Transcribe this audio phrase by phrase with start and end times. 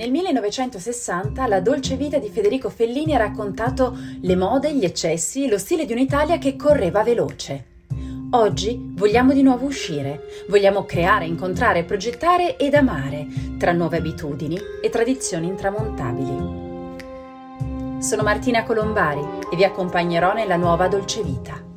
[0.00, 5.58] Nel 1960 la dolce vita di Federico Fellini ha raccontato le mode, gli eccessi, lo
[5.58, 7.66] stile di un'Italia che correva veloce.
[8.30, 13.26] Oggi vogliamo di nuovo uscire, vogliamo creare, incontrare, progettare ed amare,
[13.58, 16.38] tra nuove abitudini e tradizioni intramontabili.
[17.98, 19.20] Sono Martina Colombari
[19.52, 21.69] e vi accompagnerò nella nuova dolce vita.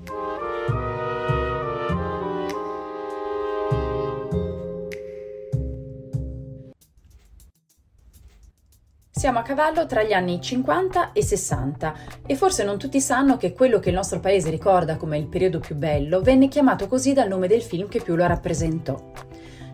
[9.24, 11.96] Siamo a cavallo tra gli anni 50 e 60
[12.26, 15.60] e forse non tutti sanno che quello che il nostro paese ricorda come il periodo
[15.60, 19.14] più bello venne chiamato così dal nome del film che più lo rappresentò.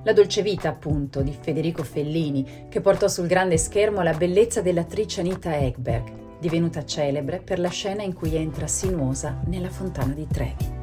[0.04, 5.22] La dolce vita, appunto, di Federico Fellini, che portò sul grande schermo la bellezza dell'attrice
[5.22, 10.79] Anita Egberg, divenuta celebre per la scena in cui entra sinuosa nella fontana di Trevi.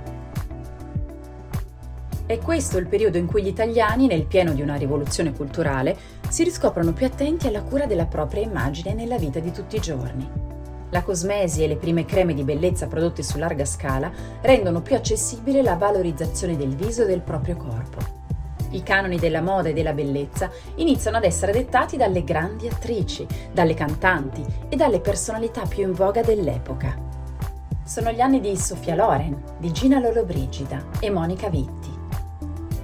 [2.27, 5.97] È questo il periodo in cui gli italiani, nel pieno di una rivoluzione culturale,
[6.29, 10.29] si riscoprono più attenti alla cura della propria immagine nella vita di tutti i giorni.
[10.91, 14.11] La cosmesi e le prime creme di bellezza prodotte su larga scala
[14.41, 17.99] rendono più accessibile la valorizzazione del viso e del proprio corpo.
[18.71, 23.75] I canoni della moda e della bellezza iniziano ad essere dettati dalle grandi attrici, dalle
[23.75, 26.93] cantanti e dalle personalità più in voga dell'epoca.
[27.85, 31.96] Sono gli anni di Sofia Loren, di Gina Lollobrigida e Monica Vitti.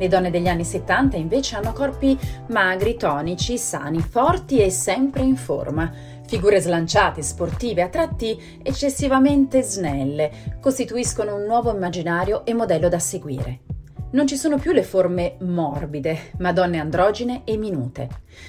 [0.02, 5.36] Le donne degli anni 70 invece hanno corpi magri, tonici, sani, forti e sempre in
[5.36, 5.92] forma.
[6.26, 13.60] Figure slanciate, sportive, a tratti eccessivamente snelle, costituiscono un nuovo immaginario e modello da seguire.
[14.10, 18.08] Non ci sono più le forme morbide, ma donne androgine e minute.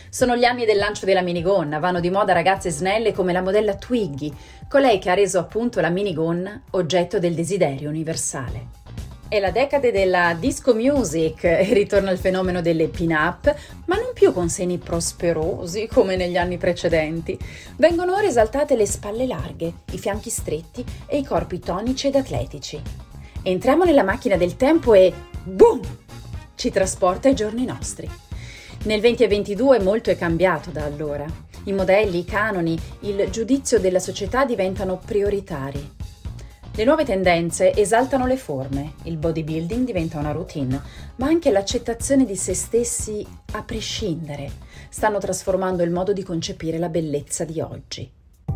[0.09, 3.75] Sono gli anni del lancio della minigonna, vanno di moda ragazze snelle come la modella
[3.75, 4.33] Twiggy,
[4.67, 8.81] colei che ha reso appunto la minigonna oggetto del desiderio universale.
[9.27, 14.31] È la decade della disco music e ritorna il fenomeno delle pin-up, ma non più
[14.31, 17.37] con seni prosperosi come negli anni precedenti.
[17.77, 22.79] Vengono ora esaltate le spalle larghe, i fianchi stretti e i corpi tonici ed atletici.
[23.41, 25.11] Entriamo nella macchina del tempo e
[25.43, 25.81] boom!
[26.55, 28.07] Ci trasporta ai giorni nostri.
[28.83, 31.25] Nel 2022 molto è cambiato da allora.
[31.63, 36.01] I modelli, i canoni, il giudizio della società diventano prioritari.
[36.75, 40.81] Le nuove tendenze esaltano le forme, il bodybuilding diventa una routine,
[41.17, 44.49] ma anche l'accettazione di se stessi a prescindere
[44.89, 48.11] stanno trasformando il modo di concepire la bellezza di oggi.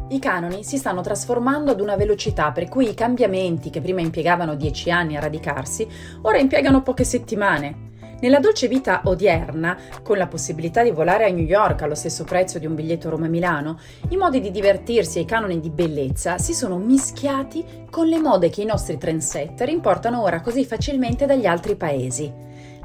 [0.10, 4.56] I canoni si stanno trasformando ad una velocità per cui i cambiamenti che prima impiegavano
[4.56, 5.88] dieci anni a radicarsi,
[6.24, 7.87] ora impiegano poche settimane.
[8.20, 12.58] Nella dolce vita odierna, con la possibilità di volare a New York allo stesso prezzo
[12.58, 13.78] di un biglietto Roma-Milano,
[14.10, 18.50] i modi di divertirsi e i canoni di bellezza si sono mischiati con le mode
[18.50, 22.34] che i nostri trendsetter importano ora così facilmente dagli altri paesi.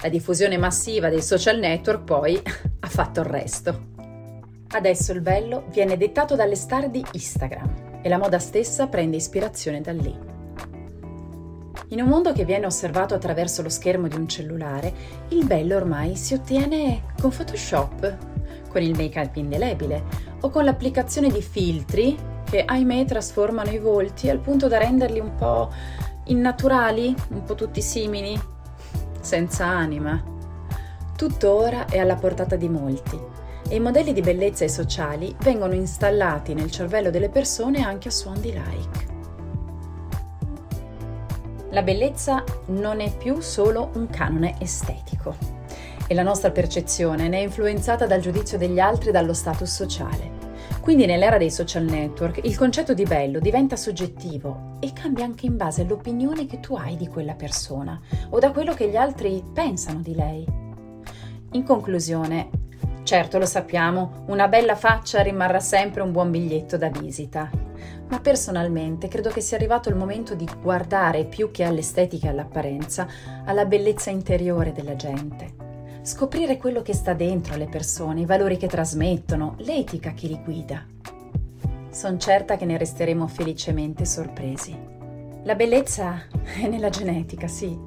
[0.03, 2.39] La diffusione massiva dei social network poi
[2.81, 3.91] ha fatto il resto.
[4.69, 9.81] Adesso il bello viene dettato dalle star di Instagram e la moda stessa prende ispirazione
[9.81, 10.42] da lì.
[11.93, 14.95] In un mondo che viene osservato attraverso lo schermo di un cellulare,
[15.29, 18.17] il bello ormai si ottiene con Photoshop,
[18.69, 20.03] con il make-up indelebile
[20.41, 22.17] o con l'applicazione di filtri
[22.49, 25.71] che, ahimè, trasformano i volti al punto da renderli un po'
[26.25, 28.41] innaturali, un po' tutti simili,
[29.21, 30.25] senza anima.
[31.15, 33.21] Tutto ora è alla portata di molti
[33.69, 38.13] e i modelli di bellezza e sociali vengono installati nel cervello delle persone anche a
[38.13, 39.12] suon di like.
[41.73, 45.35] La bellezza non è più solo un canone estetico
[46.07, 50.41] e la nostra percezione ne è influenzata dal giudizio degli altri e dallo status sociale.
[50.83, 55.57] Quindi nell'era dei social network il concetto di bello diventa soggettivo e cambia anche in
[55.57, 60.01] base all'opinione che tu hai di quella persona o da quello che gli altri pensano
[60.01, 60.47] di lei.
[61.53, 62.51] In conclusione,
[63.13, 67.51] certo lo sappiamo, una bella faccia rimarrà sempre un buon biglietto da visita,
[68.09, 73.07] ma personalmente credo che sia arrivato il momento di guardare più che all'estetica e all'apparenza,
[73.45, 76.01] alla bellezza interiore della gente.
[76.01, 80.83] Scoprire quello che sta dentro alle persone, i valori che trasmettono, l'etica che li guida.
[81.91, 84.75] Sono certa che ne resteremo felicemente sorpresi.
[85.43, 86.23] La bellezza
[86.59, 87.79] è nella genetica, sì,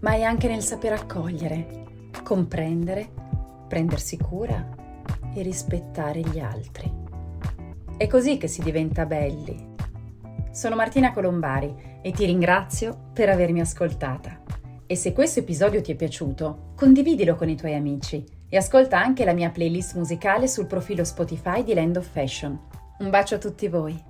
[0.00, 1.84] ma è anche nel saper accogliere,
[2.22, 3.28] comprendere,
[3.70, 4.78] prendersi cura
[5.34, 6.92] e rispettare gli altri.
[7.96, 9.70] È così che si diventa belli,
[10.52, 11.72] sono Martina Colombari
[12.02, 14.42] e ti ringrazio per avermi ascoltata.
[14.84, 19.24] E se questo episodio ti è piaciuto, condividilo con i tuoi amici e ascolta anche
[19.24, 22.58] la mia playlist musicale sul profilo Spotify di Land of Fashion.
[22.98, 24.09] Un bacio a tutti voi.